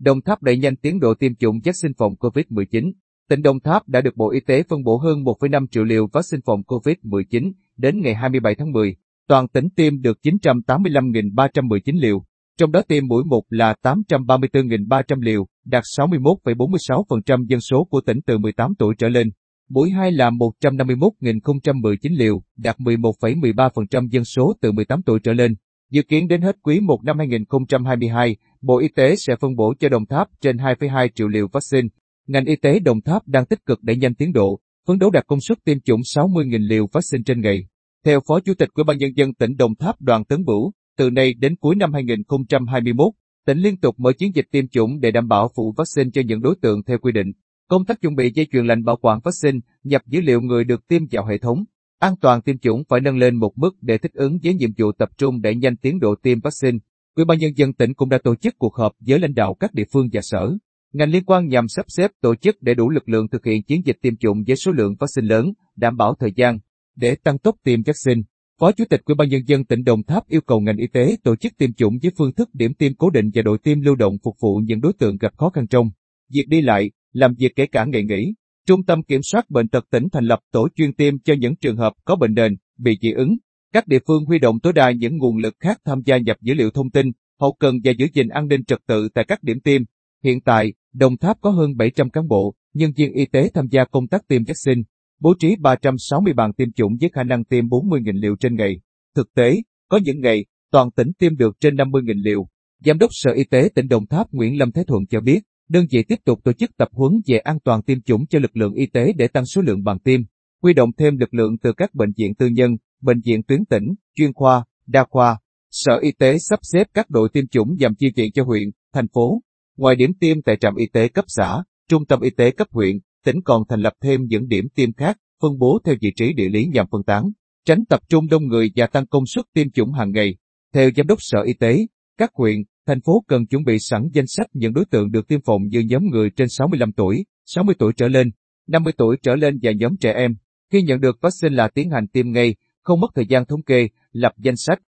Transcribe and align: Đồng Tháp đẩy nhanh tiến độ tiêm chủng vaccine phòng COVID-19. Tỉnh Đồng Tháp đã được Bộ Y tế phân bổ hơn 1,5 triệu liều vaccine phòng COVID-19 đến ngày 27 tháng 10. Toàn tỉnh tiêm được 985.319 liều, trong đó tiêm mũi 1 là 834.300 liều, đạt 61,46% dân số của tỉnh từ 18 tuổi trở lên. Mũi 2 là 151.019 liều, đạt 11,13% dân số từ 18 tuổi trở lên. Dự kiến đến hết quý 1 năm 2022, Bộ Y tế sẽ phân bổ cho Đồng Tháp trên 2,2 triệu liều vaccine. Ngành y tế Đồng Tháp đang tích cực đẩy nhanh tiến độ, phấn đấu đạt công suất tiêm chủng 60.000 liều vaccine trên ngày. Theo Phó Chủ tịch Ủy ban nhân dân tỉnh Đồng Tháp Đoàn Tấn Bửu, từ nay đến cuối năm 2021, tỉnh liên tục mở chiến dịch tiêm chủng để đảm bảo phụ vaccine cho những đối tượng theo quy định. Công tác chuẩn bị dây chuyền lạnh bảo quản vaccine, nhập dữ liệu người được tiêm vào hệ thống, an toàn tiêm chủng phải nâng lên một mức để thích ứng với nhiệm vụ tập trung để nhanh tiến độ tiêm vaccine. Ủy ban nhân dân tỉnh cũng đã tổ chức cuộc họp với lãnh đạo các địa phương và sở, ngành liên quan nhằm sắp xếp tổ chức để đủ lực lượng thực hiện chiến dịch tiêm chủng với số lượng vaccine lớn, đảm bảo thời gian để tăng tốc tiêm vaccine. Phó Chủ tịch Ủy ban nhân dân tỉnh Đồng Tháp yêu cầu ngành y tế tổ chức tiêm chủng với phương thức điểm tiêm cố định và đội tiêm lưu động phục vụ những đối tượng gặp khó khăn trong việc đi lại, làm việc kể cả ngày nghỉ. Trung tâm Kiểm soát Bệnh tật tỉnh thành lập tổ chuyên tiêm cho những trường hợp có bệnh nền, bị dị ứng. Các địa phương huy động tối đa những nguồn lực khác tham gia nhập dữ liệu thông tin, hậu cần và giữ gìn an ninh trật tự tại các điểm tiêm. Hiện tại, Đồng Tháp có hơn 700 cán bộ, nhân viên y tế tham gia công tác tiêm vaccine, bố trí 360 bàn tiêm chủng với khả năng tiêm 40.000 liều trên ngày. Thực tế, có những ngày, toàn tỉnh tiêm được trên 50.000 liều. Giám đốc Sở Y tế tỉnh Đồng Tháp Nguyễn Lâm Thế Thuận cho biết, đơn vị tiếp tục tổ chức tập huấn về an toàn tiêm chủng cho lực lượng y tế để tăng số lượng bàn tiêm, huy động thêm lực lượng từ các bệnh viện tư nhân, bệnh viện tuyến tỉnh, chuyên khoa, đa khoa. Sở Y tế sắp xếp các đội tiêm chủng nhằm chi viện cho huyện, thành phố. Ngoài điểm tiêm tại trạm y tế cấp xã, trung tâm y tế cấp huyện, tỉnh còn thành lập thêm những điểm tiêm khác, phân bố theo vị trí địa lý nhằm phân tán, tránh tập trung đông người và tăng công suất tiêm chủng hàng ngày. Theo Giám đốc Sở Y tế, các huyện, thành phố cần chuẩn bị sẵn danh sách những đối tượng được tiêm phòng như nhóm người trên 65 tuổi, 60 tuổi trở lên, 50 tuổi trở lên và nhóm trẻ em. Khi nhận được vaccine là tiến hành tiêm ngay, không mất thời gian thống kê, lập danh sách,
Đồng 0.00 0.22
Tháp 0.22 0.42
đẩy 0.42 0.58
nhanh 0.58 0.76
tiến 0.76 1.00
độ 1.00 1.14
tiêm 1.14 1.34
chủng 1.34 1.60
vaccine 1.64 1.92
phòng 1.98 2.12
COVID-19. 2.14 2.92
Tỉnh 3.28 3.42
Đồng 3.42 3.60
Tháp 3.60 3.88
đã 3.88 4.00
được 4.00 4.16
Bộ 4.16 4.30
Y 4.30 4.40
tế 4.40 4.62
phân 4.62 4.82
bổ 4.84 4.96
hơn 4.96 5.24
1,5 5.24 5.66
triệu 5.70 5.84
liều 5.84 6.06
vaccine 6.12 6.40
phòng 6.46 6.60
COVID-19 6.66 7.52
đến 7.76 8.00
ngày 8.00 8.14
27 8.14 8.54
tháng 8.54 8.72
10. 8.72 8.96
Toàn 9.28 9.48
tỉnh 9.48 9.68
tiêm 9.76 10.00
được 10.00 10.18
985.319 10.22 12.00
liều, 12.00 12.24
trong 12.58 12.72
đó 12.72 12.82
tiêm 12.88 13.06
mũi 13.06 13.24
1 13.24 13.42
là 13.48 13.74
834.300 13.82 15.20
liều, 15.20 15.46
đạt 15.64 15.82
61,46% 15.98 17.46
dân 17.46 17.60
số 17.60 17.84
của 17.84 18.00
tỉnh 18.00 18.20
từ 18.26 18.38
18 18.38 18.74
tuổi 18.78 18.94
trở 18.98 19.08
lên. 19.08 19.30
Mũi 19.70 19.90
2 19.90 20.12
là 20.12 20.30
151.019 20.30 22.18
liều, 22.18 22.42
đạt 22.56 22.78
11,13% 22.78 24.08
dân 24.08 24.24
số 24.24 24.52
từ 24.60 24.72
18 24.72 25.02
tuổi 25.02 25.20
trở 25.22 25.32
lên. 25.32 25.54
Dự 25.90 26.02
kiến 26.02 26.28
đến 26.28 26.40
hết 26.40 26.56
quý 26.62 26.80
1 26.80 27.04
năm 27.04 27.18
2022, 27.18 28.36
Bộ 28.62 28.78
Y 28.78 28.88
tế 28.88 29.16
sẽ 29.16 29.36
phân 29.40 29.56
bổ 29.56 29.74
cho 29.80 29.88
Đồng 29.88 30.06
Tháp 30.06 30.28
trên 30.40 30.56
2,2 30.56 31.08
triệu 31.14 31.28
liều 31.28 31.48
vaccine. 31.52 31.88
Ngành 32.26 32.44
y 32.44 32.56
tế 32.56 32.78
Đồng 32.78 33.00
Tháp 33.02 33.28
đang 33.28 33.46
tích 33.46 33.66
cực 33.66 33.82
đẩy 33.82 33.96
nhanh 33.96 34.14
tiến 34.14 34.32
độ, 34.32 34.60
phấn 34.86 34.98
đấu 34.98 35.10
đạt 35.10 35.26
công 35.26 35.40
suất 35.40 35.58
tiêm 35.64 35.80
chủng 35.80 36.00
60.000 36.00 36.68
liều 36.68 36.86
vaccine 36.92 37.22
trên 37.26 37.40
ngày. 37.40 37.66
Theo 38.04 38.20
Phó 38.28 38.40
Chủ 38.40 38.54
tịch 38.54 38.68
Ủy 38.74 38.84
ban 38.84 38.98
nhân 38.98 39.10
dân 39.16 39.34
tỉnh 39.34 39.56
Đồng 39.56 39.74
Tháp 39.74 40.00
Đoàn 40.00 40.24
Tấn 40.24 40.44
Bửu, 40.44 40.72
từ 40.98 41.10
nay 41.10 41.34
đến 41.34 41.56
cuối 41.56 41.76
năm 41.76 41.92
2021, 41.92 43.12
tỉnh 43.46 43.58
liên 43.58 43.76
tục 43.76 43.94
mở 43.98 44.12
chiến 44.12 44.34
dịch 44.34 44.46
tiêm 44.50 44.68
chủng 44.68 45.00
để 45.00 45.10
đảm 45.10 45.28
bảo 45.28 45.50
phụ 45.56 45.74
vaccine 45.76 46.10
cho 46.12 46.22
những 46.26 46.40
đối 46.40 46.54
tượng 46.62 46.84
theo 46.84 46.98
quy 46.98 47.12
định. 47.12 47.32
Công 47.68 47.84
tác 47.84 48.00
chuẩn 48.00 48.14
bị 48.14 48.32
dây 48.34 48.46
chuyền 48.52 48.66
lạnh 48.66 48.84
bảo 48.84 48.96
quản 48.96 49.18
vaccine, 49.24 49.58
nhập 49.84 50.02
dữ 50.06 50.20
liệu 50.20 50.40
người 50.40 50.64
được 50.64 50.88
tiêm 50.88 51.02
vào 51.10 51.26
hệ 51.26 51.38
thống, 51.38 51.64
an 52.00 52.14
toàn 52.20 52.42
tiêm 52.42 52.58
chủng 52.58 52.82
phải 52.88 53.00
nâng 53.00 53.16
lên 53.16 53.36
một 53.36 53.52
mức 53.56 53.70
để 53.80 53.98
thích 53.98 54.12
ứng 54.14 54.38
với 54.42 54.54
nhiệm 54.54 54.70
vụ 54.78 54.92
tập 54.92 55.08
trung 55.18 55.40
để 55.40 55.54
nhanh 55.54 55.76
tiến 55.76 56.00
độ 56.00 56.14
tiêm 56.22 56.40
vaccine. 56.40 56.78
Ủy 57.16 57.24
ban 57.24 57.38
nhân 57.38 57.52
dân 57.56 57.72
tỉnh 57.72 57.94
cũng 57.94 58.08
đã 58.08 58.18
tổ 58.24 58.34
chức 58.34 58.54
cuộc 58.58 58.74
họp 58.74 58.92
với 59.06 59.18
lãnh 59.18 59.34
đạo 59.34 59.54
các 59.60 59.74
địa 59.74 59.84
phương 59.92 60.08
và 60.12 60.20
sở, 60.22 60.56
ngành 60.92 61.10
liên 61.10 61.24
quan 61.24 61.48
nhằm 61.48 61.68
sắp 61.68 61.86
xếp 61.88 62.10
tổ 62.20 62.34
chức 62.34 62.62
để 62.62 62.74
đủ 62.74 62.90
lực 62.90 63.08
lượng 63.08 63.28
thực 63.28 63.44
hiện 63.44 63.62
chiến 63.62 63.82
dịch 63.84 63.96
tiêm 64.02 64.16
chủng 64.16 64.42
với 64.46 64.56
số 64.56 64.72
lượng 64.72 64.94
vaccine 65.00 65.34
lớn, 65.34 65.52
đảm 65.76 65.96
bảo 65.96 66.14
thời 66.20 66.32
gian 66.36 66.58
để 66.96 67.14
tăng 67.14 67.38
tốc 67.38 67.56
tiêm 67.64 67.82
vaccine. 67.82 68.22
Phó 68.60 68.72
Chủ 68.72 68.84
tịch 68.90 69.00
Ủy 69.04 69.14
ban 69.14 69.28
nhân 69.28 69.42
dân 69.46 69.64
tỉnh 69.64 69.84
Đồng 69.84 70.02
Tháp 70.02 70.28
yêu 70.28 70.40
cầu 70.40 70.60
ngành 70.60 70.76
y 70.76 70.86
tế 70.92 71.16
tổ 71.22 71.36
chức 71.36 71.52
tiêm 71.58 71.72
chủng 71.72 71.98
với 72.02 72.12
phương 72.18 72.34
thức 72.34 72.48
điểm 72.52 72.74
tiêm 72.74 72.94
cố 72.94 73.10
định 73.10 73.30
và 73.34 73.42
đội 73.42 73.58
tiêm 73.58 73.80
lưu 73.80 73.94
động 73.94 74.16
phục 74.24 74.36
vụ 74.40 74.60
những 74.64 74.80
đối 74.80 74.92
tượng 74.92 75.16
gặp 75.16 75.36
khó 75.36 75.50
khăn 75.50 75.66
trong 75.66 75.90
việc 76.34 76.44
đi 76.48 76.60
lại, 76.60 76.90
làm 77.12 77.34
việc 77.38 77.52
kể 77.56 77.66
cả 77.66 77.84
ngày 77.84 78.04
nghỉ. 78.04 78.34
Trung 78.66 78.84
tâm 78.84 79.02
Kiểm 79.02 79.20
soát 79.22 79.50
Bệnh 79.50 79.68
tật 79.68 79.84
tỉnh 79.90 80.08
thành 80.12 80.24
lập 80.24 80.38
tổ 80.52 80.68
chuyên 80.76 80.94
tiêm 80.94 81.18
cho 81.18 81.34
những 81.38 81.56
trường 81.56 81.76
hợp 81.76 81.92
có 82.04 82.16
bệnh 82.16 82.34
nền, 82.34 82.56
bị 82.78 82.98
dị 83.02 83.12
ứng. 83.12 83.36
Các 83.72 83.86
địa 83.86 83.98
phương 84.06 84.24
huy 84.24 84.38
động 84.38 84.60
tối 84.60 84.72
đa 84.72 84.90
những 84.90 85.16
nguồn 85.16 85.36
lực 85.36 85.54
khác 85.60 85.78
tham 85.84 86.02
gia 86.04 86.18
nhập 86.18 86.36
dữ 86.40 86.54
liệu 86.54 86.70
thông 86.70 86.90
tin, 86.90 87.06
hậu 87.40 87.52
cần 87.52 87.76
và 87.84 87.92
giữ 87.98 88.06
gìn 88.12 88.28
an 88.28 88.48
ninh 88.48 88.64
trật 88.64 88.78
tự 88.86 89.08
tại 89.14 89.24
các 89.28 89.42
điểm 89.42 89.60
tiêm. 89.60 89.82
Hiện 90.24 90.40
tại, 90.40 90.72
Đồng 90.92 91.16
Tháp 91.16 91.40
có 91.40 91.50
hơn 91.50 91.76
700 91.76 92.10
cán 92.10 92.28
bộ, 92.28 92.54
nhân 92.74 92.90
viên 92.96 93.12
y 93.12 93.26
tế 93.26 93.50
tham 93.54 93.66
gia 93.70 93.84
công 93.84 94.08
tác 94.08 94.28
tiêm 94.28 94.42
vaccine, 94.44 94.82
bố 95.20 95.34
trí 95.38 95.56
360 95.60 96.32
bàn 96.32 96.52
tiêm 96.52 96.72
chủng 96.72 96.96
với 97.00 97.10
khả 97.12 97.22
năng 97.22 97.44
tiêm 97.44 97.68
40.000 97.68 98.20
liều 98.20 98.36
trên 98.36 98.54
ngày. 98.56 98.80
Thực 99.16 99.34
tế, 99.34 99.56
có 99.88 100.00
những 100.04 100.20
ngày, 100.20 100.44
toàn 100.72 100.90
tỉnh 100.90 101.12
tiêm 101.18 101.36
được 101.36 101.56
trên 101.60 101.74
50.000 101.74 102.22
liều. 102.22 102.46
Giám 102.84 102.98
đốc 102.98 103.10
Sở 103.12 103.30
Y 103.32 103.44
tế 103.44 103.68
tỉnh 103.74 103.88
Đồng 103.88 104.06
Tháp 104.06 104.32
Nguyễn 104.32 104.58
Lâm 104.58 104.72
Thế 104.72 104.84
Thuận 104.86 105.06
cho 105.06 105.20
biết, 105.20 105.40
đơn 105.70 105.86
vị 105.90 106.02
tiếp 106.08 106.16
tục 106.24 106.40
tổ 106.44 106.52
chức 106.52 106.76
tập 106.76 106.88
huấn 106.92 107.12
về 107.26 107.38
an 107.38 107.58
toàn 107.64 107.82
tiêm 107.82 108.02
chủng 108.02 108.26
cho 108.26 108.38
lực 108.38 108.56
lượng 108.56 108.72
y 108.72 108.86
tế 108.86 109.12
để 109.16 109.28
tăng 109.28 109.46
số 109.46 109.62
lượng 109.62 109.84
bàn 109.84 109.98
tiêm, 109.98 110.20
huy 110.62 110.72
động 110.72 110.90
thêm 110.98 111.16
lực 111.16 111.34
lượng 111.34 111.58
từ 111.62 111.72
các 111.72 111.94
bệnh 111.94 112.12
viện 112.16 112.34
tư 112.34 112.46
nhân, 112.46 112.76
bệnh 113.02 113.20
viện 113.24 113.42
tuyến 113.42 113.64
tỉnh, 113.64 113.84
chuyên 114.16 114.32
khoa, 114.32 114.64
đa 114.86 115.04
khoa. 115.10 115.38
Sở 115.70 115.98
Y 116.02 116.12
tế 116.12 116.38
sắp 116.38 116.58
xếp 116.62 116.86
các 116.94 117.10
đội 117.10 117.28
tiêm 117.32 117.46
chủng 117.46 117.76
nhằm 117.78 117.94
chi 117.94 118.06
viện 118.16 118.32
cho 118.32 118.44
huyện, 118.44 118.70
thành 118.94 119.08
phố. 119.08 119.42
Ngoài 119.76 119.96
điểm 119.96 120.10
tiêm 120.20 120.42
tại 120.42 120.56
trạm 120.60 120.74
y 120.76 120.86
tế 120.92 121.08
cấp 121.08 121.24
xã, 121.28 121.62
trung 121.88 122.06
tâm 122.06 122.20
y 122.20 122.30
tế 122.30 122.50
cấp 122.50 122.68
huyện, 122.70 122.98
tỉnh 123.24 123.36
còn 123.44 123.62
thành 123.68 123.80
lập 123.80 123.92
thêm 124.02 124.20
những 124.24 124.48
điểm 124.48 124.68
tiêm 124.74 124.92
khác, 124.92 125.16
phân 125.42 125.58
bố 125.58 125.78
theo 125.84 125.94
vị 126.00 126.12
trí 126.16 126.32
địa 126.32 126.48
lý 126.48 126.66
nhằm 126.66 126.86
phân 126.90 127.02
tán, 127.02 127.24
tránh 127.64 127.84
tập 127.84 128.00
trung 128.08 128.28
đông 128.28 128.46
người 128.46 128.72
và 128.76 128.86
tăng 128.86 129.06
công 129.06 129.26
suất 129.26 129.44
tiêm 129.54 129.70
chủng 129.70 129.92
hàng 129.92 130.10
ngày. 130.10 130.36
Theo 130.74 130.90
Giám 130.96 131.06
đốc 131.06 131.18
Sở 131.20 131.42
Y 131.42 131.52
tế, 131.52 131.86
các 132.18 132.30
huyện, 132.34 132.56
thành 132.90 133.00
phố 133.00 133.24
cần 133.28 133.46
chuẩn 133.46 133.64
bị 133.64 133.78
sẵn 133.78 134.08
danh 134.12 134.26
sách 134.26 134.46
những 134.52 134.72
đối 134.72 134.84
tượng 134.84 135.10
được 135.10 135.28
tiêm 135.28 135.40
phòng 135.44 135.62
như 135.68 135.80
nhóm 135.80 136.02
người 136.06 136.30
trên 136.30 136.48
65 136.48 136.92
tuổi, 136.92 137.24
60 137.46 137.74
tuổi 137.78 137.92
trở 137.96 138.08
lên, 138.08 138.30
50 138.68 138.92
tuổi 138.96 139.16
trở 139.22 139.36
lên 139.36 139.58
và 139.62 139.72
nhóm 139.72 139.96
trẻ 139.96 140.12
em. 140.12 140.34
Khi 140.72 140.82
nhận 140.82 141.00
được 141.00 141.18
vaccine 141.20 141.56
là 141.56 141.68
tiến 141.68 141.90
hành 141.90 142.06
tiêm 142.08 142.32
ngay, 142.32 142.54
không 142.82 143.00
mất 143.00 143.06
thời 143.14 143.26
gian 143.26 143.46
thống 143.46 143.62
kê, 143.62 143.88
lập 144.12 144.32
danh 144.38 144.56
sách, 144.56 144.80